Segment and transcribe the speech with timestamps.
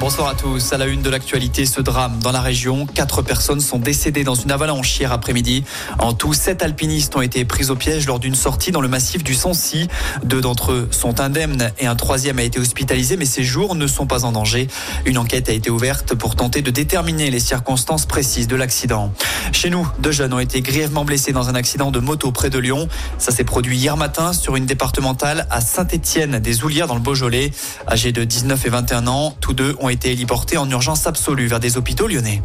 [0.00, 0.72] Bonsoir à tous.
[0.72, 2.86] À la une de l'actualité, ce drame dans la région.
[2.86, 5.62] Quatre personnes sont décédées dans une avalanche hier après-midi.
[5.98, 9.22] En tout, sept alpinistes ont été pris au piège lors d'une sortie dans le massif
[9.22, 9.88] du Sancy.
[10.24, 13.86] Deux d'entre eux sont indemnes et un troisième a été hospitalisé, mais ses jours ne
[13.86, 14.68] sont pas en danger.
[15.04, 19.12] Une enquête a été ouverte pour tenter de déterminer les circonstances précises de l'accident.
[19.52, 22.58] Chez nous, deux jeunes ont été grièvement blessés dans un accident de moto près de
[22.58, 22.88] Lyon.
[23.18, 27.50] Ça s'est produit hier matin sur une départementale à Saint-Étienne des Oulières dans le Beaujolais.
[27.86, 31.60] Âgés de 19 et 21 ans, tous deux ont été héliportés en urgence absolue vers
[31.60, 32.42] des hôpitaux lyonnais.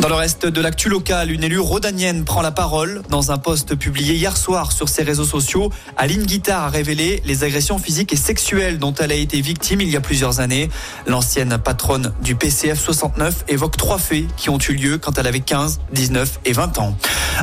[0.00, 3.02] Dans le reste de l'actu locale, une élue rodanienne prend la parole.
[3.10, 7.44] Dans un post publié hier soir sur ses réseaux sociaux, Aline Guittard a révélé les
[7.44, 10.68] agressions physiques et sexuelles dont elle a été victime il y a plusieurs années.
[11.06, 15.40] L'ancienne patronne du PCF 69 évoque trois faits qui ont eu lieu quand elle avait
[15.40, 16.96] 15, 19 et 20 ans.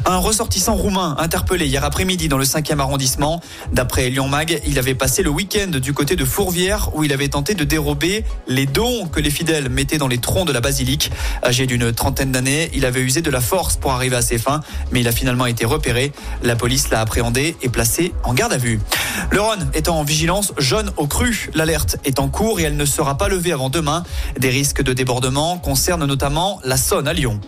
[0.06, 3.42] Un ressortissant roumain interpellé hier après-midi dans le 5e arrondissement.
[3.72, 7.28] D'après Lyon Mag, il avait passé le week-end du côté de Fourvière où il avait
[7.28, 11.12] tenté de dérober les dons que les fidèles mettaient dans les troncs de la basilique.
[11.44, 14.62] Âgé d'une trentaine d'années, il avait usé de la force pour arriver à ses fins,
[14.92, 16.12] mais il a finalement été repéré.
[16.44, 18.80] La police l'a appréhendé et placé en garde à vue.
[19.30, 21.50] Le Rhône est en vigilance jaune au cru.
[21.54, 24.04] L'alerte est en cours et elle ne sera pas levée avant demain.
[24.40, 27.40] Des risques de débordement concernent notamment la Saône à Lyon.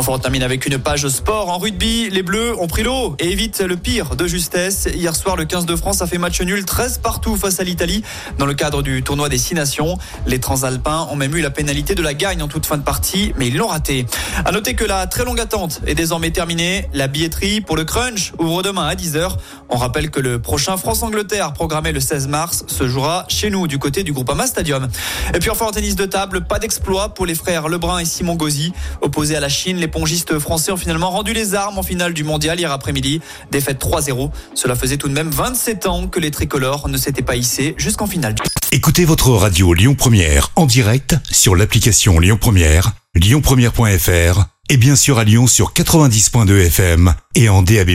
[0.00, 2.08] Enfin, on termine avec une page sport en rugby.
[2.08, 4.88] Les Bleus ont pris l'eau et évitent le pire de justesse.
[4.94, 8.02] Hier soir, le 15 de France a fait match nul 13 partout face à l'Italie
[8.38, 9.98] dans le cadre du tournoi des Six Nations.
[10.26, 13.34] Les Transalpins ont même eu la pénalité de la gagne en toute fin de partie,
[13.36, 14.06] mais ils l'ont raté.
[14.46, 16.88] À noter que la très longue attente est désormais terminée.
[16.94, 19.36] La billetterie pour le crunch ouvre demain à 10h.
[19.68, 23.78] On rappelle que le prochain France-Angleterre, programmé le 16 mars, se jouera chez nous du
[23.78, 24.88] côté du Groupama Stadium.
[25.34, 28.36] Et puis enfin en tennis de table, pas d'exploit pour les frères Lebrun et Simon
[28.36, 28.72] Gauzy.
[29.02, 32.24] Opposés à la Chine, les pongistes français ont finalement rendu les armes en finale du
[32.24, 33.20] mondial hier après-midi.
[33.50, 34.30] Défaite 3-0.
[34.54, 38.06] Cela faisait tout de même 27 ans que les tricolores ne s'étaient pas hissés jusqu'en
[38.06, 38.34] finale.
[38.72, 45.18] Écoutez votre radio Lyon Première en direct sur l'application Lyon Première, lyonpremière.fr et bien sûr
[45.18, 47.90] à Lyon sur 90.2 FM et en DAB+.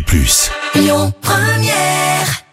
[0.76, 2.45] Lyon Première